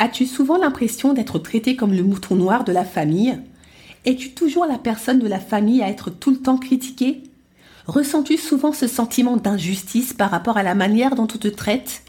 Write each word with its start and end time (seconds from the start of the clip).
As-tu 0.00 0.24
souvent 0.24 0.56
l'impression 0.56 1.12
d'être 1.12 1.38
traité 1.38 1.76
comme 1.76 1.92
le 1.92 2.02
mouton 2.02 2.34
noir 2.34 2.64
de 2.64 2.72
la 2.72 2.86
famille? 2.86 3.38
Es-tu 4.06 4.30
toujours 4.30 4.64
la 4.64 4.78
personne 4.78 5.18
de 5.18 5.28
la 5.28 5.38
famille 5.38 5.82
à 5.82 5.90
être 5.90 6.08
tout 6.08 6.30
le 6.30 6.38
temps 6.38 6.56
critiquée? 6.56 7.22
Ressens-tu 7.86 8.38
souvent 8.38 8.72
ce 8.72 8.86
sentiment 8.86 9.36
d'injustice 9.36 10.14
par 10.14 10.30
rapport 10.30 10.56
à 10.56 10.62
la 10.62 10.74
manière 10.74 11.16
dont 11.16 11.24
on 11.24 11.38
te 11.38 11.48
traite? 11.48 12.00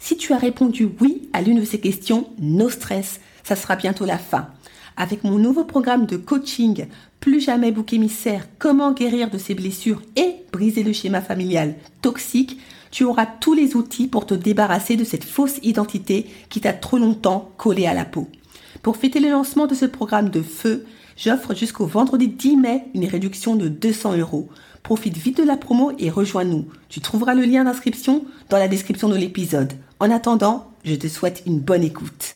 Si 0.00 0.16
tu 0.16 0.32
as 0.32 0.38
répondu 0.38 0.88
oui 1.00 1.28
à 1.32 1.40
l'une 1.40 1.60
de 1.60 1.64
ces 1.64 1.78
questions, 1.78 2.28
no 2.40 2.68
stress, 2.68 3.20
ça 3.44 3.54
sera 3.54 3.76
bientôt 3.76 4.04
la 4.04 4.18
fin. 4.18 4.48
Avec 4.96 5.22
mon 5.22 5.38
nouveau 5.38 5.62
programme 5.62 6.06
de 6.06 6.16
coaching 6.16 6.86
Plus 7.20 7.40
jamais 7.40 7.70
bouc 7.70 7.92
émissaire, 7.92 8.48
comment 8.58 8.90
guérir 8.90 9.30
de 9.30 9.38
ses 9.38 9.54
blessures 9.54 10.02
et 10.16 10.37
briser 10.52 10.82
le 10.82 10.92
schéma 10.92 11.20
familial 11.20 11.74
toxique, 12.02 12.58
tu 12.90 13.04
auras 13.04 13.26
tous 13.26 13.54
les 13.54 13.76
outils 13.76 14.06
pour 14.06 14.26
te 14.26 14.34
débarrasser 14.34 14.96
de 14.96 15.04
cette 15.04 15.24
fausse 15.24 15.58
identité 15.62 16.26
qui 16.48 16.60
t'a 16.60 16.72
trop 16.72 16.98
longtemps 16.98 17.50
collé 17.56 17.86
à 17.86 17.94
la 17.94 18.04
peau. 18.04 18.28
Pour 18.82 18.96
fêter 18.96 19.20
le 19.20 19.30
lancement 19.30 19.66
de 19.66 19.74
ce 19.74 19.84
programme 19.84 20.30
de 20.30 20.42
feu, 20.42 20.86
j'offre 21.16 21.54
jusqu'au 21.54 21.86
vendredi 21.86 22.28
10 22.28 22.56
mai 22.56 22.84
une 22.94 23.04
réduction 23.06 23.56
de 23.56 23.68
200 23.68 24.16
euros. 24.16 24.48
Profite 24.82 25.16
vite 25.16 25.38
de 25.38 25.42
la 25.42 25.56
promo 25.56 25.92
et 25.98 26.10
rejoins-nous. 26.10 26.66
Tu 26.88 27.00
trouveras 27.00 27.34
le 27.34 27.42
lien 27.42 27.64
d'inscription 27.64 28.24
dans 28.48 28.58
la 28.58 28.68
description 28.68 29.08
de 29.08 29.16
l'épisode. 29.16 29.72
En 30.00 30.10
attendant, 30.10 30.70
je 30.84 30.94
te 30.94 31.08
souhaite 31.08 31.42
une 31.46 31.60
bonne 31.60 31.82
écoute. 31.82 32.34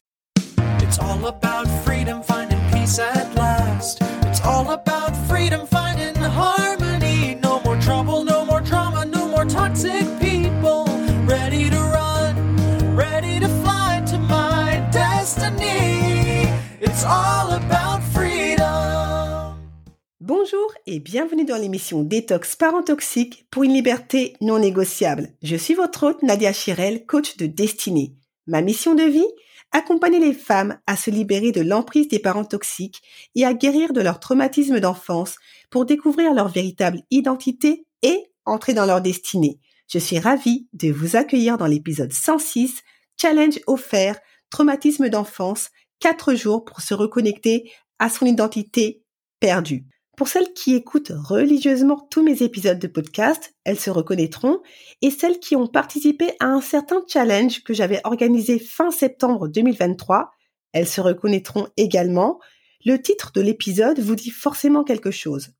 Bonjour 20.20 20.72
et 20.86 21.00
bienvenue 21.00 21.44
dans 21.44 21.56
l'émission 21.56 22.04
Détox 22.04 22.54
Parents 22.54 22.84
Toxiques 22.84 23.46
pour 23.50 23.64
une 23.64 23.72
liberté 23.72 24.36
non 24.40 24.60
négociable. 24.60 25.30
Je 25.42 25.56
suis 25.56 25.74
votre 25.74 26.06
hôte 26.06 26.22
Nadia 26.22 26.52
Chirel, 26.52 27.04
coach 27.06 27.36
de 27.36 27.46
destinée. 27.46 28.14
Ma 28.46 28.62
mission 28.62 28.94
de 28.94 29.02
vie? 29.02 29.26
Accompagner 29.72 30.20
les 30.20 30.32
femmes 30.32 30.78
à 30.86 30.96
se 30.96 31.10
libérer 31.10 31.50
de 31.50 31.60
l'emprise 31.60 32.06
des 32.06 32.20
parents 32.20 32.44
toxiques 32.44 33.02
et 33.34 33.44
à 33.44 33.52
guérir 33.52 33.92
de 33.92 34.00
leur 34.00 34.20
traumatisme 34.20 34.78
d'enfance 34.78 35.38
pour 35.70 35.86
découvrir 35.86 36.32
leur 36.34 36.48
véritable 36.48 37.02
identité 37.10 37.84
et 38.02 38.30
entrer 38.44 38.74
dans 38.74 38.86
leur 38.86 39.00
destinée. 39.00 39.58
Je 39.88 39.98
suis 39.98 40.20
ravie 40.20 40.68
de 40.72 40.92
vous 40.92 41.16
accueillir 41.16 41.58
dans 41.58 41.66
l'épisode 41.66 42.12
106, 42.12 42.82
Challenge 43.20 43.58
offert, 43.66 44.20
traumatisme 44.50 45.08
d'enfance, 45.08 45.70
4 46.02 46.34
jours 46.34 46.64
pour 46.64 46.80
se 46.80 46.94
reconnecter 46.94 47.70
à 48.00 48.10
son 48.10 48.26
identité 48.26 49.04
perdue. 49.38 49.84
Pour 50.16 50.26
celles 50.26 50.52
qui 50.52 50.74
écoutent 50.74 51.12
religieusement 51.14 52.08
tous 52.10 52.24
mes 52.24 52.42
épisodes 52.42 52.80
de 52.80 52.88
podcast, 52.88 53.54
elles 53.62 53.78
se 53.78 53.88
reconnaîtront, 53.88 54.60
et 55.00 55.12
celles 55.12 55.38
qui 55.38 55.54
ont 55.54 55.68
participé 55.68 56.32
à 56.40 56.46
un 56.46 56.60
certain 56.60 57.02
challenge 57.06 57.62
que 57.62 57.72
j'avais 57.72 58.00
organisé 58.02 58.58
fin 58.58 58.90
septembre 58.90 59.46
2023, 59.46 60.32
elles 60.72 60.88
se 60.88 61.00
reconnaîtront 61.00 61.68
également. 61.76 62.40
Le 62.84 63.00
titre 63.00 63.30
de 63.32 63.40
l'épisode 63.40 64.00
vous 64.00 64.16
dit 64.16 64.30
forcément 64.30 64.82
quelque 64.82 65.12
chose. 65.12 65.50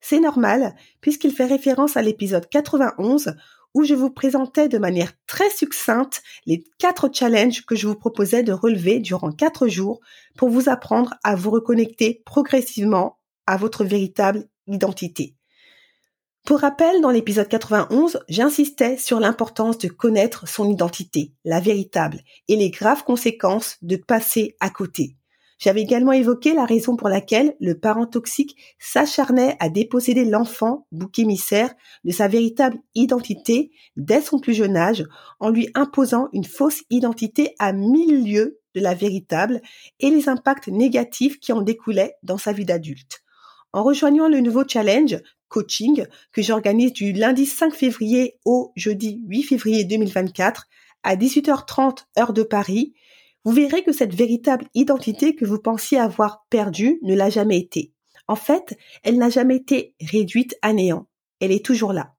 C'est 0.00 0.20
normal, 0.20 0.74
puisqu'il 1.02 1.32
fait 1.32 1.44
référence 1.44 1.98
à 1.98 2.02
l'épisode 2.02 2.48
91 2.48 3.34
où 3.74 3.84
je 3.84 3.94
vous 3.94 4.10
présentais 4.10 4.68
de 4.68 4.78
manière 4.78 5.12
très 5.26 5.50
succincte 5.50 6.22
les 6.46 6.64
quatre 6.78 7.10
challenges 7.12 7.64
que 7.64 7.76
je 7.76 7.86
vous 7.86 7.94
proposais 7.94 8.42
de 8.42 8.52
relever 8.52 8.98
durant 8.98 9.32
quatre 9.32 9.68
jours 9.68 10.00
pour 10.36 10.48
vous 10.48 10.68
apprendre 10.68 11.14
à 11.22 11.36
vous 11.36 11.50
reconnecter 11.50 12.22
progressivement 12.24 13.18
à 13.46 13.56
votre 13.56 13.84
véritable 13.84 14.48
identité. 14.66 15.34
Pour 16.46 16.60
rappel, 16.60 17.00
dans 17.00 17.10
l'épisode 17.10 17.48
91, 17.48 18.20
j'insistais 18.28 18.96
sur 18.96 19.20
l'importance 19.20 19.78
de 19.78 19.88
connaître 19.88 20.48
son 20.48 20.68
identité, 20.68 21.34
la 21.44 21.60
véritable, 21.60 22.20
et 22.48 22.56
les 22.56 22.70
graves 22.70 23.04
conséquences 23.04 23.76
de 23.82 23.96
passer 23.96 24.56
à 24.58 24.70
côté. 24.70 25.16
J'avais 25.60 25.82
également 25.82 26.12
évoqué 26.12 26.54
la 26.54 26.64
raison 26.64 26.96
pour 26.96 27.10
laquelle 27.10 27.54
le 27.60 27.78
parent 27.78 28.06
toxique 28.06 28.56
s'acharnait 28.78 29.56
à 29.60 29.68
déposséder 29.68 30.24
l'enfant, 30.24 30.86
bouc 30.90 31.18
émissaire, 31.18 31.74
de 32.04 32.12
sa 32.12 32.28
véritable 32.28 32.78
identité 32.94 33.70
dès 33.94 34.22
son 34.22 34.40
plus 34.40 34.54
jeune 34.54 34.78
âge, 34.78 35.04
en 35.38 35.50
lui 35.50 35.68
imposant 35.74 36.28
une 36.32 36.46
fausse 36.46 36.82
identité 36.88 37.54
à 37.58 37.74
mille 37.74 38.24
lieues 38.24 38.58
de 38.74 38.80
la 38.80 38.94
véritable 38.94 39.60
et 39.98 40.08
les 40.08 40.30
impacts 40.30 40.68
négatifs 40.68 41.38
qui 41.38 41.52
en 41.52 41.60
découlaient 41.60 42.14
dans 42.22 42.38
sa 42.38 42.52
vie 42.52 42.64
d'adulte. 42.64 43.20
En 43.74 43.82
rejoignant 43.82 44.28
le 44.28 44.40
nouveau 44.40 44.64
challenge 44.66 45.18
coaching 45.48 46.06
que 46.32 46.40
j'organise 46.40 46.94
du 46.94 47.12
lundi 47.12 47.44
5 47.44 47.74
février 47.74 48.38
au 48.46 48.72
jeudi 48.76 49.20
8 49.26 49.42
février 49.42 49.84
2024 49.84 50.64
à 51.02 51.16
18h30 51.16 52.06
heure 52.18 52.32
de 52.32 52.44
Paris, 52.44 52.94
vous 53.44 53.52
verrez 53.52 53.82
que 53.82 53.92
cette 53.92 54.14
véritable 54.14 54.66
identité 54.74 55.34
que 55.34 55.44
vous 55.44 55.58
pensiez 55.58 55.98
avoir 55.98 56.44
perdue 56.50 56.98
ne 57.02 57.14
l'a 57.14 57.30
jamais 57.30 57.58
été. 57.58 57.92
En 58.28 58.36
fait, 58.36 58.76
elle 59.02 59.18
n'a 59.18 59.30
jamais 59.30 59.56
été 59.56 59.94
réduite 60.00 60.56
à 60.62 60.72
néant. 60.72 61.08
Elle 61.40 61.52
est 61.52 61.64
toujours 61.64 61.92
là. 61.92 62.14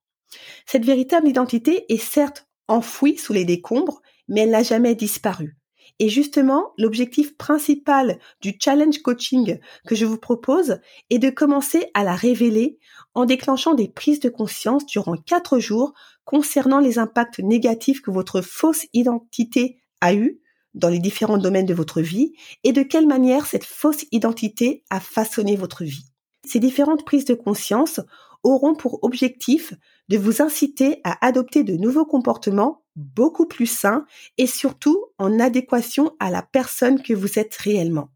Cette 0.66 0.86
véritable 0.86 1.28
identité 1.28 1.86
est 1.94 2.02
certes 2.02 2.48
enfouie 2.68 3.18
sous 3.18 3.34
les 3.34 3.46
décombres, 3.46 4.02
mais 4.28 4.42
elle 4.42 4.52
n'a 4.52 4.64
jamais 4.64 4.96
disparu. 4.96 5.58
Et 6.00 6.09
justement, 6.09 6.74
l'objectif 6.78 7.38
principal 7.38 8.18
du 8.42 8.56
challenge 8.59 9.00
coaching 9.03 9.59
que 9.86 9.94
je 9.94 10.06
vous 10.06 10.18
propose 10.18 10.80
est 11.09 11.20
de 11.20 11.30
commencer 11.30 11.92
à 11.94 12.03
la 12.03 12.16
révéler 12.16 12.80
en 13.14 13.26
déclenchant 13.26 13.74
des 13.74 13.88
prises 13.88 14.20
de 14.20 14.30
conscience 14.30 14.86
durant 14.86 15.16
quatre 15.16 15.59
jours 15.59 15.94
concernant 16.24 16.80
les 16.80 16.98
impacts 16.98 17.40
négatifs 17.40 18.02
que 18.02 18.09
votre 18.09 18.42
fausse 18.42 18.88
identité 18.94 19.80
a 20.00 20.14
eu 20.14 20.40
dans 20.74 20.90
les 20.90 21.00
différents 21.00 21.38
domaines 21.38 21.66
de 21.66 21.74
votre 21.74 22.02
vie 22.02 22.34
et 22.64 22.72
de 22.72 22.84
quelle 22.84 23.08
manière 23.08 23.46
cette 23.46 23.66
fausse 23.66 24.06
identité 24.12 24.84
a 24.90 25.00
façonné 25.00 25.56
votre 25.56 25.84
vie. 25.84 26.06
Ces 26.46 26.59
différentes 26.59 27.06
prises 27.06 27.26
de 27.26 27.34
conscience 27.34 28.00
auront 28.44 28.74
pour 28.74 29.04
objectif 29.04 29.74
de 30.09 30.18
vous 30.18 30.42
inciter 30.42 31.00
à 31.04 31.26
adopter 31.26 31.64
de 31.64 31.76
nouveaux 31.76 32.06
comportements 32.06 32.84
beaucoup 32.96 33.46
plus 33.46 33.68
sains 33.68 34.06
et 34.38 34.48
surtout 34.48 35.06
en 35.18 35.40
adéquation 35.40 36.16
à 36.20 36.32
la 36.32 36.42
personne 36.42 37.02
que 37.02 37.14
vous 37.14 37.40
êtes 37.40 37.56
réellement. 37.56 38.09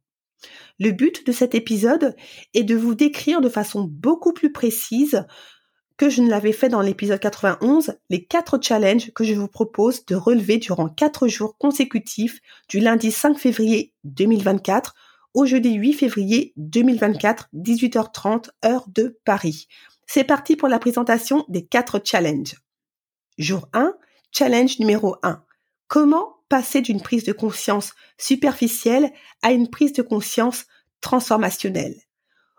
Le 0.79 0.91
but 0.91 1.25
de 1.25 1.31
cet 1.31 1.55
épisode 1.55 2.15
est 2.53 2.63
de 2.63 2.75
vous 2.75 2.95
décrire 2.95 3.41
de 3.41 3.49
façon 3.49 3.83
beaucoup 3.83 4.33
plus 4.33 4.51
précise 4.51 5.25
que 5.97 6.09
je 6.09 6.21
ne 6.21 6.29
l'avais 6.29 6.51
fait 6.51 6.69
dans 6.69 6.81
l'épisode 6.81 7.19
91, 7.19 7.95
les 8.09 8.25
quatre 8.25 8.59
challenges 8.61 9.11
que 9.13 9.23
je 9.23 9.33
vous 9.33 9.47
propose 9.47 10.05
de 10.05 10.15
relever 10.15 10.57
durant 10.57 10.89
quatre 10.89 11.27
jours 11.27 11.57
consécutifs 11.57 12.39
du 12.67 12.79
lundi 12.79 13.11
5 13.11 13.37
février 13.37 13.93
2024 14.03 14.93
au 15.33 15.45
jeudi 15.45 15.73
8 15.73 15.93
février 15.93 16.53
2024, 16.57 17.49
18h30 17.53 18.49
heure 18.65 18.85
de 18.87 19.19
Paris. 19.25 19.67
C'est 20.07 20.23
parti 20.23 20.55
pour 20.55 20.67
la 20.67 20.79
présentation 20.79 21.45
des 21.47 21.65
quatre 21.65 22.01
challenges. 22.03 22.55
Jour 23.37 23.67
1, 23.73 23.93
challenge 24.31 24.79
numéro 24.79 25.15
1. 25.23 25.43
Comment 25.87 26.37
passer 26.49 26.81
d'une 26.81 27.01
prise 27.01 27.23
de 27.23 27.33
conscience 27.33 27.93
superficielle 28.17 29.11
à 29.41 29.51
une 29.51 29.69
prise 29.69 29.93
de 29.93 30.01
conscience 30.01 30.65
transformationnelle? 31.01 31.95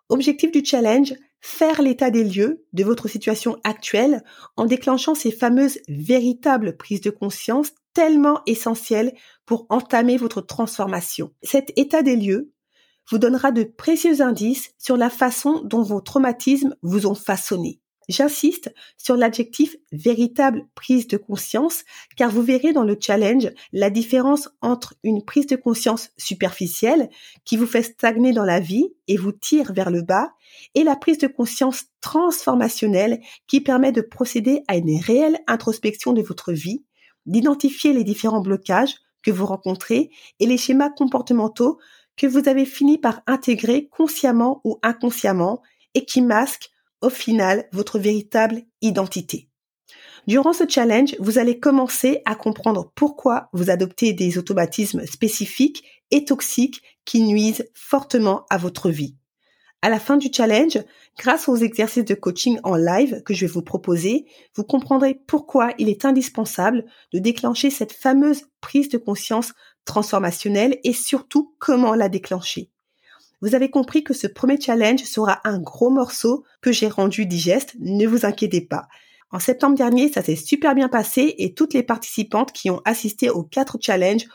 Objectif 0.08 0.52
du 0.52 0.64
challenge, 0.64 1.14
faire 1.40 1.82
l'état 1.82 2.10
des 2.10 2.24
lieux 2.24 2.64
de 2.72 2.84
votre 2.84 3.08
situation 3.08 3.58
actuelle 3.64 4.24
en 4.56 4.66
déclenchant 4.66 5.14
ces 5.14 5.30
fameuses 5.30 5.78
véritables 5.88 6.76
prises 6.76 7.00
de 7.00 7.10
conscience 7.10 7.72
tellement 7.94 8.42
essentielles 8.46 9.14
pour 9.46 9.66
entamer 9.70 10.16
votre 10.16 10.40
transformation. 10.40 11.32
Cet 11.42 11.72
état 11.76 12.02
des 12.02 12.16
lieux 12.16 12.52
vous 13.10 13.18
donnera 13.18 13.52
de 13.52 13.62
précieux 13.62 14.20
indices 14.20 14.74
sur 14.78 14.96
la 14.96 15.10
façon 15.10 15.62
dont 15.64 15.82
vos 15.82 16.00
traumatismes 16.00 16.76
vous 16.82 17.06
ont 17.06 17.14
façonné. 17.14 17.80
J'insiste 18.08 18.72
sur 18.96 19.16
l'adjectif 19.16 19.76
véritable 19.90 20.66
prise 20.76 21.08
de 21.08 21.16
conscience 21.16 21.82
car 22.16 22.30
vous 22.30 22.42
verrez 22.42 22.72
dans 22.72 22.84
le 22.84 22.96
challenge 23.00 23.50
la 23.72 23.90
différence 23.90 24.48
entre 24.60 24.94
une 25.02 25.24
prise 25.24 25.48
de 25.48 25.56
conscience 25.56 26.10
superficielle 26.16 27.10
qui 27.44 27.56
vous 27.56 27.66
fait 27.66 27.82
stagner 27.82 28.32
dans 28.32 28.44
la 28.44 28.60
vie 28.60 28.94
et 29.08 29.16
vous 29.16 29.32
tire 29.32 29.72
vers 29.72 29.90
le 29.90 30.02
bas 30.02 30.30
et 30.76 30.84
la 30.84 30.94
prise 30.94 31.18
de 31.18 31.26
conscience 31.26 31.86
transformationnelle 32.00 33.20
qui 33.48 33.60
permet 33.60 33.90
de 33.90 34.02
procéder 34.02 34.62
à 34.68 34.76
une 34.76 35.00
réelle 35.00 35.38
introspection 35.48 36.12
de 36.12 36.22
votre 36.22 36.52
vie, 36.52 36.84
d'identifier 37.26 37.92
les 37.92 38.04
différents 38.04 38.40
blocages 38.40 38.94
que 39.24 39.32
vous 39.32 39.46
rencontrez 39.46 40.10
et 40.38 40.46
les 40.46 40.58
schémas 40.58 40.90
comportementaux 40.90 41.78
que 42.16 42.28
vous 42.28 42.48
avez 42.48 42.64
fini 42.64 42.98
par 42.98 43.22
intégrer 43.26 43.88
consciemment 43.88 44.60
ou 44.62 44.78
inconsciemment 44.84 45.60
et 45.94 46.04
qui 46.04 46.22
masquent 46.22 46.70
au 47.00 47.10
final 47.10 47.68
votre 47.72 47.98
véritable 47.98 48.62
identité. 48.82 49.48
Durant 50.26 50.52
ce 50.52 50.64
challenge, 50.68 51.14
vous 51.20 51.38
allez 51.38 51.60
commencer 51.60 52.20
à 52.24 52.34
comprendre 52.34 52.90
pourquoi 52.96 53.48
vous 53.52 53.70
adoptez 53.70 54.12
des 54.12 54.38
automatismes 54.38 55.06
spécifiques 55.06 55.84
et 56.10 56.24
toxiques 56.24 56.82
qui 57.04 57.22
nuisent 57.22 57.68
fortement 57.74 58.44
à 58.50 58.58
votre 58.58 58.90
vie. 58.90 59.16
À 59.82 59.88
la 59.88 60.00
fin 60.00 60.16
du 60.16 60.28
challenge, 60.32 60.78
grâce 61.16 61.48
aux 61.48 61.54
exercices 61.54 62.04
de 62.04 62.14
coaching 62.14 62.58
en 62.64 62.74
live 62.74 63.22
que 63.22 63.34
je 63.34 63.46
vais 63.46 63.52
vous 63.52 63.62
proposer, 63.62 64.26
vous 64.56 64.64
comprendrez 64.64 65.14
pourquoi 65.14 65.74
il 65.78 65.88
est 65.88 66.04
indispensable 66.04 66.84
de 67.12 67.20
déclencher 67.20 67.70
cette 67.70 67.92
fameuse 67.92 68.46
prise 68.60 68.88
de 68.88 68.98
conscience 68.98 69.52
transformationnelle 69.84 70.78
et 70.82 70.92
surtout 70.92 71.54
comment 71.60 71.94
la 71.94 72.08
déclencher. 72.08 72.72
Vous 73.42 73.54
avez 73.54 73.70
compris 73.70 74.02
que 74.02 74.14
ce 74.14 74.26
premier 74.26 74.60
challenge 74.60 75.04
sera 75.04 75.40
un 75.44 75.58
gros 75.58 75.90
morceau 75.90 76.44
que 76.62 76.72
j'ai 76.72 76.88
rendu 76.88 77.26
digeste, 77.26 77.74
ne 77.78 78.06
vous 78.06 78.24
inquiétez 78.24 78.62
pas. 78.62 78.86
En 79.30 79.38
septembre 79.38 79.76
dernier, 79.76 80.10
ça 80.10 80.22
s'est 80.22 80.36
super 80.36 80.74
bien 80.74 80.88
passé 80.88 81.34
et 81.38 81.52
toutes 81.52 81.74
les 81.74 81.82
participantes 81.82 82.52
qui 82.52 82.70
ont 82.70 82.80
assisté 82.84 83.28
aux 83.28 83.42
quatre 83.42 83.76
challenges 83.80 84.26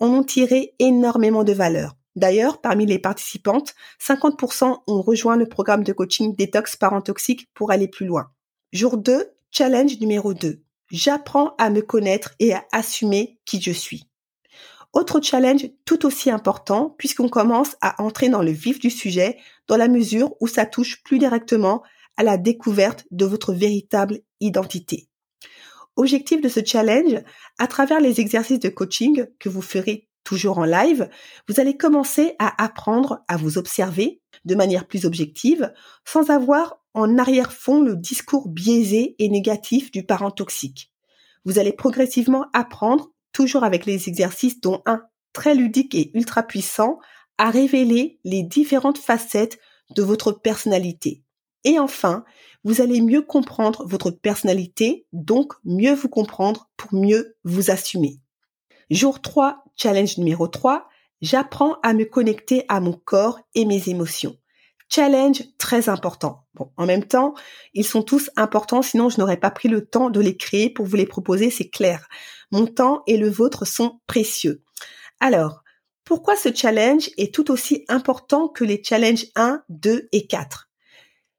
en 0.00 0.08
ont 0.08 0.24
tiré 0.24 0.74
énormément 0.78 1.44
de 1.44 1.52
valeur. 1.52 1.94
D'ailleurs, 2.16 2.60
parmi 2.60 2.84
les 2.84 2.98
participantes, 2.98 3.74
50% 4.00 4.78
ont 4.86 5.02
rejoint 5.02 5.36
le 5.36 5.48
programme 5.48 5.84
de 5.84 5.92
coaching 5.92 6.34
Détox 6.34 6.76
Parents 6.76 7.02
Toxiques 7.02 7.48
pour 7.54 7.70
aller 7.70 7.86
plus 7.86 8.06
loin. 8.06 8.30
Jour 8.72 8.96
2, 8.96 9.30
challenge 9.52 10.00
numéro 10.00 10.34
2. 10.34 10.60
J'apprends 10.90 11.54
à 11.58 11.70
me 11.70 11.80
connaître 11.80 12.34
et 12.40 12.54
à 12.54 12.64
assumer 12.72 13.38
qui 13.44 13.60
je 13.60 13.70
suis. 13.70 14.07
Autre 14.92 15.20
challenge 15.20 15.66
tout 15.84 16.06
aussi 16.06 16.30
important 16.30 16.94
puisqu'on 16.98 17.28
commence 17.28 17.76
à 17.80 18.02
entrer 18.02 18.28
dans 18.28 18.42
le 18.42 18.50
vif 18.50 18.78
du 18.78 18.90
sujet 18.90 19.38
dans 19.66 19.76
la 19.76 19.88
mesure 19.88 20.34
où 20.40 20.46
ça 20.46 20.66
touche 20.66 21.02
plus 21.02 21.18
directement 21.18 21.82
à 22.16 22.22
la 22.22 22.36
découverte 22.36 23.06
de 23.10 23.24
votre 23.24 23.52
véritable 23.52 24.20
identité. 24.40 25.08
Objectif 25.96 26.40
de 26.40 26.48
ce 26.48 26.60
challenge, 26.64 27.22
à 27.58 27.66
travers 27.66 28.00
les 28.00 28.20
exercices 28.20 28.60
de 28.60 28.68
coaching 28.68 29.26
que 29.38 29.48
vous 29.48 29.62
ferez 29.62 30.08
toujours 30.24 30.58
en 30.58 30.64
live, 30.64 31.08
vous 31.48 31.58
allez 31.58 31.76
commencer 31.76 32.34
à 32.38 32.62
apprendre 32.62 33.24
à 33.28 33.36
vous 33.36 33.58
observer 33.58 34.20
de 34.44 34.54
manière 34.54 34.86
plus 34.86 35.06
objective 35.06 35.72
sans 36.04 36.30
avoir 36.30 36.78
en 36.94 37.18
arrière-fond 37.18 37.82
le 37.82 37.96
discours 37.96 38.48
biaisé 38.48 39.16
et 39.18 39.28
négatif 39.28 39.90
du 39.90 40.04
parent 40.04 40.30
toxique. 40.30 40.92
Vous 41.44 41.58
allez 41.58 41.72
progressivement 41.72 42.46
apprendre, 42.52 43.10
toujours 43.38 43.62
avec 43.62 43.86
les 43.86 44.08
exercices 44.08 44.60
dont 44.60 44.82
un 44.84 45.00
très 45.32 45.54
ludique 45.54 45.94
et 45.94 46.10
ultra 46.18 46.42
puissant, 46.42 46.98
à 47.38 47.50
révéler 47.50 48.18
les 48.24 48.42
différentes 48.42 48.98
facettes 48.98 49.60
de 49.94 50.02
votre 50.02 50.32
personnalité. 50.32 51.22
Et 51.62 51.78
enfin, 51.78 52.24
vous 52.64 52.80
allez 52.80 53.00
mieux 53.00 53.22
comprendre 53.22 53.86
votre 53.86 54.10
personnalité, 54.10 55.06
donc 55.12 55.52
mieux 55.64 55.94
vous 55.94 56.08
comprendre 56.08 56.68
pour 56.76 56.92
mieux 56.92 57.36
vous 57.44 57.70
assumer. 57.70 58.18
Jour 58.90 59.22
3, 59.22 59.62
challenge 59.76 60.18
numéro 60.18 60.48
3, 60.48 60.88
j'apprends 61.22 61.76
à 61.84 61.92
me 61.92 62.06
connecter 62.06 62.64
à 62.66 62.80
mon 62.80 62.94
corps 62.94 63.38
et 63.54 63.66
mes 63.66 63.88
émotions. 63.88 64.36
Challenge 64.88 65.44
très 65.58 65.88
important. 65.88 66.44
Bon, 66.54 66.72
en 66.76 66.86
même 66.86 67.04
temps, 67.04 67.34
ils 67.72 67.86
sont 67.86 68.02
tous 68.02 68.30
importants, 68.34 68.82
sinon 68.82 69.10
je 69.10 69.20
n'aurais 69.20 69.36
pas 69.36 69.52
pris 69.52 69.68
le 69.68 69.86
temps 69.86 70.10
de 70.10 70.18
les 70.18 70.36
créer 70.36 70.70
pour 70.70 70.86
vous 70.86 70.96
les 70.96 71.06
proposer, 71.06 71.50
c'est 71.50 71.68
clair. 71.68 72.08
Mon 72.50 72.66
temps 72.66 73.02
et 73.06 73.16
le 73.16 73.28
vôtre 73.28 73.66
sont 73.66 74.00
précieux. 74.06 74.62
Alors, 75.20 75.62
pourquoi 76.04 76.36
ce 76.36 76.54
challenge 76.54 77.10
est 77.18 77.34
tout 77.34 77.50
aussi 77.50 77.84
important 77.88 78.48
que 78.48 78.64
les 78.64 78.82
challenges 78.82 79.26
1, 79.36 79.62
2 79.68 80.08
et 80.12 80.26
4 80.26 80.68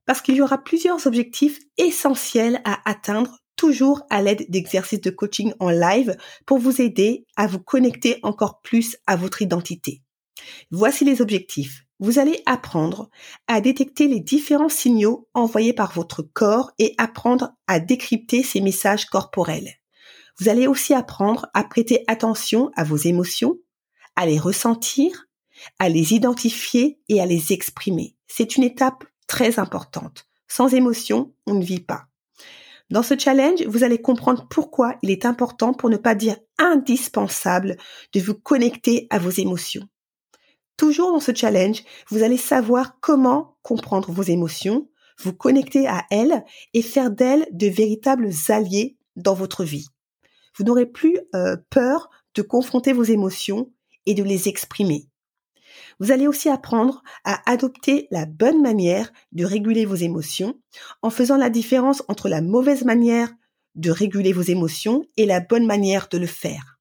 parce 0.09 0.23
qu'il 0.23 0.33
y 0.33 0.41
aura 0.41 0.57
plusieurs 0.57 1.05
objectifs 1.05 1.59
essentiels 1.77 2.61
à 2.65 2.79
atteindre 2.89 3.37
toujours 3.55 4.01
à 4.09 4.23
l'aide 4.23 4.43
d'exercices 4.49 5.01
de 5.01 5.11
coaching 5.11 5.53
en 5.59 5.69
live 5.69 6.17
pour 6.47 6.57
vous 6.57 6.81
aider 6.81 7.27
à 7.35 7.45
vous 7.45 7.59
connecter 7.59 8.17
encore 8.23 8.59
plus 8.61 8.97
à 9.05 9.15
votre 9.15 9.43
identité. 9.43 10.01
Voici 10.71 11.05
les 11.05 11.21
objectifs. 11.21 11.83
Vous 11.99 12.17
allez 12.17 12.41
apprendre 12.47 13.11
à 13.45 13.61
détecter 13.61 14.07
les 14.07 14.19
différents 14.19 14.67
signaux 14.67 15.27
envoyés 15.35 15.73
par 15.73 15.93
votre 15.93 16.23
corps 16.23 16.71
et 16.79 16.95
apprendre 16.97 17.51
à 17.67 17.79
décrypter 17.79 18.41
ces 18.41 18.61
messages 18.61 19.05
corporels. 19.05 19.78
Vous 20.39 20.49
allez 20.49 20.67
aussi 20.67 20.93
apprendre 20.93 21.47
à 21.53 21.63
prêter 21.63 22.03
attention 22.07 22.71
à 22.75 22.83
vos 22.83 22.97
émotions, 22.97 23.57
à 24.15 24.25
les 24.25 24.39
ressentir, 24.39 25.27
à 25.79 25.89
les 25.89 26.13
identifier 26.13 26.99
et 27.09 27.21
à 27.21 27.25
les 27.25 27.51
exprimer. 27.51 28.15
C'est 28.27 28.55
une 28.55 28.63
étape 28.63 29.03
très 29.27 29.59
importante. 29.59 30.25
Sans 30.47 30.73
émotion, 30.73 31.33
on 31.45 31.55
ne 31.55 31.63
vit 31.63 31.81
pas. 31.81 32.05
Dans 32.89 33.03
ce 33.03 33.17
challenge, 33.17 33.61
vous 33.67 33.83
allez 33.83 34.01
comprendre 34.01 34.47
pourquoi 34.49 34.95
il 35.03 35.11
est 35.11 35.25
important, 35.25 35.73
pour 35.73 35.89
ne 35.89 35.97
pas 35.97 36.15
dire 36.15 36.37
indispensable, 36.57 37.77
de 38.13 38.19
vous 38.19 38.33
connecter 38.33 39.07
à 39.11 39.19
vos 39.19 39.29
émotions. 39.29 39.87
Toujours 40.75 41.11
dans 41.11 41.19
ce 41.19 41.35
challenge, 41.35 41.83
vous 42.09 42.23
allez 42.23 42.37
savoir 42.37 42.99
comment 42.99 43.57
comprendre 43.61 44.11
vos 44.11 44.23
émotions, 44.23 44.89
vous 45.21 45.33
connecter 45.33 45.87
à 45.87 46.05
elles 46.09 46.43
et 46.73 46.81
faire 46.81 47.11
d'elles 47.11 47.45
de 47.51 47.67
véritables 47.67 48.31
alliés 48.47 48.97
dans 49.17 49.33
votre 49.33 49.65
vie. 49.65 49.87
Vous 50.55 50.63
n'aurez 50.63 50.85
plus 50.85 51.19
euh, 51.35 51.57
peur 51.69 52.09
de 52.35 52.41
confronter 52.41 52.93
vos 52.93 53.03
émotions 53.03 53.71
et 54.05 54.13
de 54.13 54.23
les 54.23 54.47
exprimer. 54.47 55.07
Vous 55.99 56.11
allez 56.11 56.27
aussi 56.27 56.49
apprendre 56.49 57.03
à 57.25 57.41
adopter 57.49 58.07
la 58.11 58.25
bonne 58.25 58.61
manière 58.61 59.11
de 59.31 59.45
réguler 59.45 59.85
vos 59.85 59.95
émotions 59.95 60.59
en 61.01 61.09
faisant 61.09 61.37
la 61.37 61.49
différence 61.49 62.03
entre 62.07 62.29
la 62.29 62.41
mauvaise 62.41 62.85
manière 62.85 63.29
de 63.75 63.91
réguler 63.91 64.33
vos 64.33 64.41
émotions 64.41 65.03
et 65.17 65.25
la 65.25 65.39
bonne 65.39 65.65
manière 65.65 66.07
de 66.09 66.17
le 66.17 66.27
faire. 66.27 66.79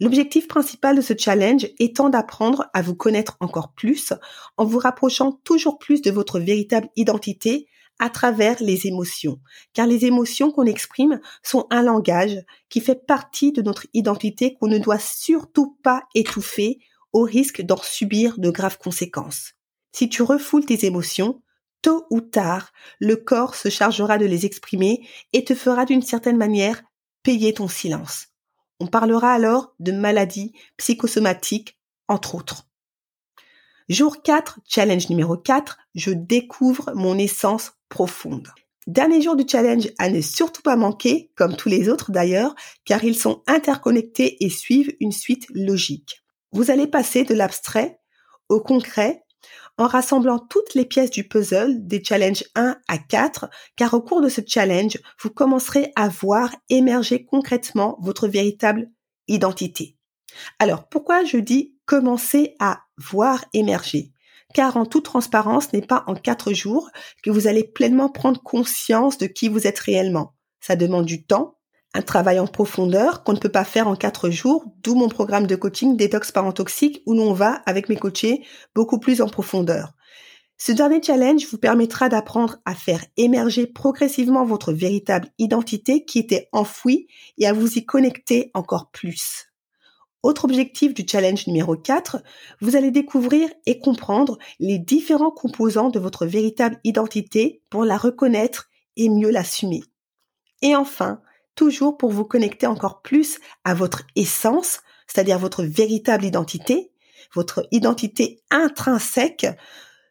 L'objectif 0.00 0.46
principal 0.46 0.94
de 0.94 1.00
ce 1.00 1.14
challenge 1.18 1.66
étant 1.80 2.08
d'apprendre 2.08 2.66
à 2.72 2.82
vous 2.82 2.94
connaître 2.94 3.36
encore 3.40 3.72
plus 3.72 4.12
en 4.56 4.64
vous 4.64 4.78
rapprochant 4.78 5.32
toujours 5.42 5.78
plus 5.78 6.02
de 6.02 6.12
votre 6.12 6.38
véritable 6.38 6.88
identité 6.94 7.66
à 7.98 8.10
travers 8.10 8.56
les 8.60 8.86
émotions. 8.86 9.40
Car 9.72 9.86
les 9.86 10.04
émotions 10.04 10.50
qu'on 10.50 10.64
exprime 10.64 11.20
sont 11.42 11.66
un 11.70 11.82
langage 11.82 12.38
qui 12.68 12.80
fait 12.80 13.06
partie 13.06 13.52
de 13.52 13.62
notre 13.62 13.86
identité 13.94 14.54
qu'on 14.54 14.68
ne 14.68 14.78
doit 14.78 14.98
surtout 14.98 15.78
pas 15.82 16.04
étouffer 16.14 16.78
au 17.12 17.22
risque 17.22 17.62
d'en 17.62 17.76
subir 17.76 18.38
de 18.38 18.50
graves 18.50 18.78
conséquences. 18.78 19.54
Si 19.92 20.08
tu 20.08 20.22
refoules 20.22 20.66
tes 20.66 20.84
émotions, 20.84 21.42
tôt 21.82 22.06
ou 22.10 22.20
tard, 22.20 22.72
le 23.00 23.16
corps 23.16 23.54
se 23.54 23.68
chargera 23.68 24.18
de 24.18 24.26
les 24.26 24.46
exprimer 24.46 25.06
et 25.32 25.44
te 25.44 25.54
fera 25.54 25.84
d'une 25.84 26.02
certaine 26.02 26.36
manière 26.36 26.82
payer 27.22 27.54
ton 27.54 27.68
silence. 27.68 28.28
On 28.80 28.86
parlera 28.86 29.32
alors 29.32 29.74
de 29.80 29.92
maladies 29.92 30.52
psychosomatiques, 30.76 31.78
entre 32.06 32.34
autres. 32.34 32.68
Jour 33.88 34.22
4, 34.22 34.60
challenge 34.66 35.08
numéro 35.08 35.36
4, 35.36 35.78
je 35.94 36.10
découvre 36.10 36.92
mon 36.94 37.16
essence 37.16 37.72
profonde. 37.88 38.48
Dernier 38.86 39.20
jour 39.20 39.36
du 39.36 39.44
challenge 39.46 39.88
à 39.98 40.08
ne 40.08 40.20
surtout 40.22 40.62
pas 40.62 40.76
manquer, 40.76 41.30
comme 41.36 41.56
tous 41.56 41.68
les 41.68 41.88
autres 41.90 42.10
d'ailleurs, 42.10 42.54
car 42.86 43.04
ils 43.04 43.18
sont 43.18 43.42
interconnectés 43.46 44.42
et 44.42 44.48
suivent 44.48 44.96
une 45.00 45.12
suite 45.12 45.46
logique. 45.50 46.22
Vous 46.52 46.70
allez 46.70 46.86
passer 46.86 47.24
de 47.24 47.34
l'abstrait 47.34 48.00
au 48.48 48.60
concret 48.60 49.22
en 49.76 49.86
rassemblant 49.86 50.38
toutes 50.38 50.74
les 50.74 50.84
pièces 50.84 51.10
du 51.10 51.28
puzzle 51.28 51.86
des 51.86 52.02
challenges 52.02 52.44
1 52.54 52.76
à 52.88 52.98
4, 52.98 53.48
car 53.76 53.94
au 53.94 54.00
cours 54.00 54.20
de 54.20 54.28
ce 54.28 54.40
challenge, 54.44 54.98
vous 55.22 55.30
commencerez 55.30 55.92
à 55.94 56.08
voir 56.08 56.54
émerger 56.68 57.24
concrètement 57.24 57.96
votre 58.00 58.26
véritable 58.26 58.90
identité. 59.28 59.96
Alors, 60.58 60.88
pourquoi 60.88 61.24
je 61.24 61.36
dis 61.36 61.76
commencer 61.86 62.56
à 62.58 62.80
voir 62.96 63.44
émerger? 63.52 64.12
Car 64.54 64.76
en 64.76 64.86
toute 64.86 65.04
transparence, 65.04 65.68
ce 65.70 65.76
n'est 65.76 65.86
pas 65.86 66.04
en 66.06 66.14
quatre 66.14 66.52
jours 66.52 66.90
que 67.22 67.30
vous 67.30 67.46
allez 67.46 67.64
pleinement 67.64 68.08
prendre 68.08 68.42
conscience 68.42 69.18
de 69.18 69.26
qui 69.26 69.48
vous 69.48 69.66
êtes 69.66 69.78
réellement. 69.78 70.34
Ça 70.60 70.74
demande 70.74 71.06
du 71.06 71.24
temps, 71.24 71.58
un 71.94 72.02
travail 72.02 72.38
en 72.38 72.46
profondeur 72.46 73.24
qu'on 73.24 73.32
ne 73.32 73.38
peut 73.38 73.48
pas 73.48 73.64
faire 73.64 73.88
en 73.88 73.96
quatre 73.96 74.30
jours, 74.30 74.64
d'où 74.82 74.94
mon 74.94 75.08
programme 75.08 75.46
de 75.46 75.56
coaching 75.56 75.96
Détox 75.96 76.32
Parent 76.32 76.52
Toxique 76.52 77.02
où 77.06 77.14
l'on 77.14 77.32
va, 77.32 77.62
avec 77.66 77.88
mes 77.88 77.96
coachés, 77.96 78.44
beaucoup 78.74 78.98
plus 78.98 79.20
en 79.22 79.28
profondeur. 79.28 79.92
Ce 80.60 80.72
dernier 80.72 81.00
challenge 81.00 81.46
vous 81.50 81.58
permettra 81.58 82.08
d'apprendre 82.08 82.58
à 82.64 82.74
faire 82.74 83.04
émerger 83.16 83.66
progressivement 83.66 84.44
votre 84.44 84.72
véritable 84.72 85.28
identité 85.38 86.04
qui 86.04 86.18
était 86.18 86.48
enfouie 86.52 87.06
et 87.38 87.46
à 87.46 87.52
vous 87.52 87.78
y 87.78 87.86
connecter 87.86 88.50
encore 88.54 88.90
plus. 88.90 89.48
Autre 90.24 90.46
objectif 90.46 90.94
du 90.94 91.06
challenge 91.08 91.46
numéro 91.46 91.76
4, 91.76 92.18
vous 92.60 92.74
allez 92.74 92.90
découvrir 92.90 93.48
et 93.66 93.78
comprendre 93.78 94.36
les 94.58 94.78
différents 94.78 95.30
composants 95.30 95.90
de 95.90 96.00
votre 96.00 96.26
véritable 96.26 96.80
identité 96.82 97.62
pour 97.70 97.84
la 97.84 97.96
reconnaître 97.96 98.68
et 98.96 99.08
mieux 99.08 99.30
l'assumer. 99.30 99.82
Et 100.60 100.74
enfin, 100.74 101.20
toujours 101.54 101.96
pour 101.96 102.10
vous 102.10 102.24
connecter 102.24 102.66
encore 102.66 103.00
plus 103.00 103.38
à 103.62 103.74
votre 103.74 104.02
essence, 104.16 104.80
c'est-à-dire 105.06 105.38
votre 105.38 105.62
véritable 105.62 106.24
identité, 106.24 106.90
votre 107.32 107.68
identité 107.70 108.42
intrinsèque, 108.50 109.46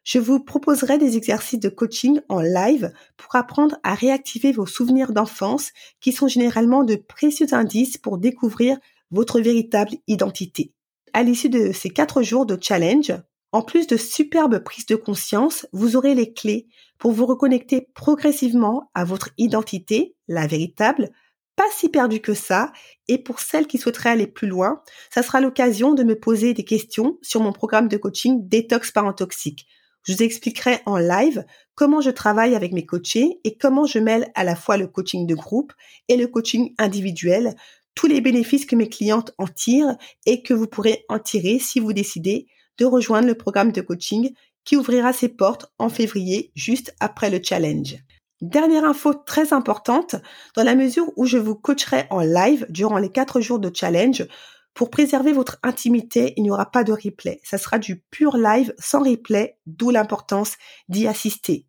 je 0.06 0.20
vous 0.20 0.40
proposerai 0.40 0.98
des 0.98 1.18
exercices 1.18 1.60
de 1.60 1.68
coaching 1.68 2.22
en 2.30 2.40
live 2.40 2.94
pour 3.18 3.36
apprendre 3.36 3.76
à 3.84 3.94
réactiver 3.94 4.54
vos 4.54 4.66
souvenirs 4.66 5.12
d'enfance 5.12 5.72
qui 6.00 6.14
sont 6.14 6.30
généralement 6.30 6.86
de 6.86 6.96
précieux 6.96 7.54
indices 7.54 7.98
pour 7.98 8.18
découvrir 8.18 8.78
votre 9.12 9.40
véritable 9.40 9.92
identité. 10.08 10.74
à 11.14 11.24
l'issue 11.24 11.50
de 11.50 11.72
ces 11.72 11.90
quatre 11.90 12.22
jours 12.22 12.46
de 12.46 12.58
challenge, 12.62 13.12
en 13.52 13.62
plus 13.62 13.88
de 13.88 13.98
superbes 13.98 14.60
prises 14.60 14.86
de 14.86 14.96
conscience, 14.96 15.66
vous 15.72 15.96
aurez 15.96 16.14
les 16.14 16.34
clés 16.34 16.68
pour 17.00 17.12
vous 17.12 17.26
reconnecter 17.26 17.90
progressivement 17.96 18.92
à 18.94 19.04
votre 19.06 19.30
identité, 19.38 20.16
la 20.28 20.48
véritable, 20.48 21.10
pas 21.56 21.66
si 21.76 21.90
perdue 21.90 22.20
que 22.20 22.36
ça, 22.36 22.72
et 23.08 23.18
pour 23.18 23.40
celles 23.40 23.66
qui 23.66 23.80
souhaiteraient 23.80 24.12
aller 24.12 24.28
plus 24.28 24.48
loin, 24.48 24.84
ça 25.10 25.24
sera 25.24 25.42
l'occasion 25.42 25.94
de 25.94 26.04
me 26.04 26.20
poser 26.20 26.54
des 26.54 26.66
questions 26.66 27.18
sur 27.24 27.42
mon 27.42 27.52
programme 27.52 27.88
de 27.88 27.98
coaching 27.98 28.48
Détox 28.48 28.92
Parent 28.92 29.14
Toxique. 29.14 29.66
Je 30.04 30.14
vous 30.14 30.24
expliquerai 30.24 30.80
en 30.86 30.98
live 30.98 31.44
comment 31.74 32.00
je 32.00 32.12
travaille 32.12 32.56
avec 32.56 32.74
mes 32.74 32.86
coachés 32.86 33.40
et 33.44 33.58
comment 33.58 33.86
je 33.86 34.00
mêle 34.00 34.32
à 34.36 34.44
la 34.44 34.56
fois 34.56 34.78
le 34.78 34.88
coaching 34.88 35.26
de 35.26 35.36
groupe 35.36 35.74
et 36.08 36.16
le 36.16 36.28
coaching 36.28 36.76
individuel, 36.78 37.56
tous 37.98 38.06
les 38.06 38.22
bénéfices 38.22 38.68
que 38.68 38.75
mes 38.75 38.89
clientes 38.89 39.34
en 39.39 39.48
tirent 39.48 39.98
et 40.27 40.44
que 40.44 40.54
vous 40.54 40.68
pourrez 40.68 41.04
en 41.10 41.18
tirer 41.18 41.58
si 41.58 41.80
vous 41.80 41.94
décidez 41.94 42.46
de 42.77 42.86
rejoindre 42.86 43.27
le 43.27 43.34
programme 43.34 43.72
de 43.72 43.82
coaching 43.82 44.34
qui 44.63 44.77
ouvrira 44.77 45.13
ses 45.13 45.30
portes 45.30 45.74
en 45.80 45.89
février 45.89 46.51
juste 46.54 46.94
après 47.00 47.32
le 47.32 47.42
challenge. 47.44 47.96
Dernière 48.39 48.86
info 48.86 49.16
très 49.16 49.51
importante, 49.51 50.16
dans 50.56 50.63
la 50.63 50.75
mesure 50.75 51.12
où 51.16 51.25
je 51.25 51.39
vous 51.39 51.56
coacherai 51.56 52.06
en 52.12 52.20
live 52.20 52.68
durant 52.70 53.00
les 53.00 53.10
4 53.10 53.42
jours 53.42 53.58
de 53.58 53.72
challenge, 53.74 54.27
pour 54.75 54.92
préserver 54.92 55.34
votre 55.34 55.58
intimité, 55.63 56.34
il 56.38 56.44
n'y 56.44 56.51
aura 56.51 56.70
pas 56.70 56.84
de 56.84 56.92
replay. 56.92 57.39
Ça 57.44 57.58
sera 57.58 57.80
du 57.80 58.04
pur 58.12 58.38
live 58.38 58.75
sans 58.77 59.01
replay, 59.01 59.58
d'où 59.66 59.89
l'importance 59.89 60.54
d'y 60.88 61.08
assister. 61.08 61.66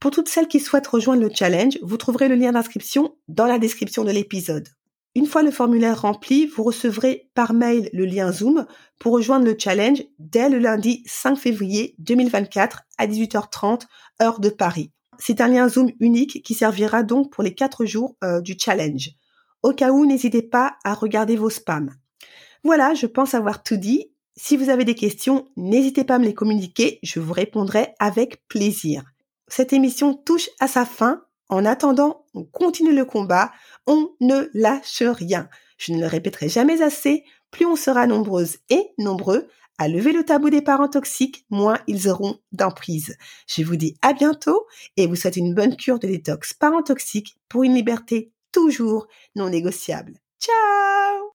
Pour 0.00 0.10
toutes 0.10 0.28
celles 0.28 0.48
qui 0.48 0.60
souhaitent 0.60 0.86
rejoindre 0.86 1.22
le 1.22 1.30
challenge, 1.34 1.78
vous 1.80 1.96
trouverez 1.96 2.28
le 2.28 2.34
lien 2.34 2.52
d'inscription 2.52 3.16
dans 3.28 3.46
la 3.46 3.58
description 3.58 4.04
de 4.04 4.10
l'épisode. 4.10 4.68
Une 5.14 5.26
fois 5.26 5.42
le 5.42 5.50
formulaire 5.50 6.02
rempli, 6.02 6.46
vous 6.46 6.62
recevrez 6.62 7.30
par 7.34 7.52
mail 7.52 7.90
le 7.92 8.06
lien 8.06 8.32
Zoom 8.32 8.66
pour 8.98 9.12
rejoindre 9.12 9.44
le 9.44 9.56
challenge 9.58 10.02
dès 10.18 10.48
le 10.48 10.58
lundi 10.58 11.02
5 11.06 11.36
février 11.36 11.94
2024 11.98 12.82
à 12.96 13.06
18h30 13.06 13.82
heure 14.22 14.40
de 14.40 14.48
Paris. 14.48 14.90
C'est 15.18 15.42
un 15.42 15.48
lien 15.48 15.68
Zoom 15.68 15.90
unique 16.00 16.42
qui 16.42 16.54
servira 16.54 17.02
donc 17.02 17.30
pour 17.30 17.42
les 17.42 17.54
4 17.54 17.84
jours 17.84 18.16
euh, 18.24 18.40
du 18.40 18.56
challenge. 18.58 19.10
Au 19.62 19.72
cas 19.72 19.92
où, 19.92 20.06
n'hésitez 20.06 20.42
pas 20.42 20.76
à 20.82 20.94
regarder 20.94 21.36
vos 21.36 21.50
spams. 21.50 21.94
Voilà, 22.64 22.94
je 22.94 23.06
pense 23.06 23.34
avoir 23.34 23.62
tout 23.62 23.76
dit. 23.76 24.10
Si 24.34 24.56
vous 24.56 24.70
avez 24.70 24.84
des 24.84 24.94
questions, 24.94 25.46
n'hésitez 25.56 26.04
pas 26.04 26.14
à 26.14 26.18
me 26.18 26.24
les 26.24 26.34
communiquer, 26.34 26.98
je 27.02 27.20
vous 27.20 27.34
répondrai 27.34 27.94
avec 27.98 28.46
plaisir. 28.48 29.04
Cette 29.46 29.74
émission 29.74 30.14
touche 30.14 30.48
à 30.58 30.68
sa 30.68 30.86
fin. 30.86 31.22
En 31.52 31.66
attendant, 31.66 32.24
on 32.32 32.44
continue 32.44 32.94
le 32.94 33.04
combat 33.04 33.52
on 33.86 34.08
ne 34.22 34.48
lâche 34.54 35.02
rien. 35.02 35.50
Je 35.76 35.92
ne 35.92 36.00
le 36.00 36.06
répéterai 36.06 36.48
jamais 36.48 36.80
assez, 36.80 37.24
plus 37.50 37.66
on 37.66 37.76
sera 37.76 38.06
nombreuses 38.06 38.56
et 38.70 38.88
nombreux 38.96 39.48
à 39.76 39.86
lever 39.86 40.12
le 40.12 40.24
tabou 40.24 40.48
des 40.48 40.62
parents 40.62 40.88
toxiques, 40.88 41.44
moins 41.50 41.76
ils 41.86 42.08
auront 42.08 42.38
d'emprise. 42.52 43.18
Je 43.46 43.64
vous 43.64 43.76
dis 43.76 43.98
à 44.00 44.14
bientôt 44.14 44.66
et 44.96 45.06
vous 45.06 45.14
souhaite 45.14 45.36
une 45.36 45.54
bonne 45.54 45.76
cure 45.76 45.98
de 45.98 46.06
détox 46.06 46.54
parents 46.54 46.82
toxiques 46.82 47.36
pour 47.50 47.64
une 47.64 47.74
liberté 47.74 48.32
toujours 48.50 49.06
non 49.36 49.50
négociable. 49.50 50.14
Ciao 50.40 51.32